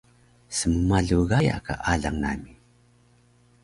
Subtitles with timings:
[0.57, 2.53] smmalu Gaya ka alang nami